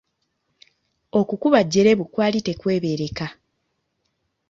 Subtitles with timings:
[1.19, 3.27] Okukuba Jjejjerebu kwali tekwebeereka.